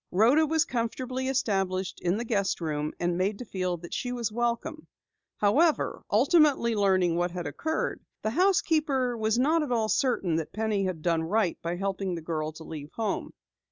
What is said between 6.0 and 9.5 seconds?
ultimately learning what had occurred, the housekeeper was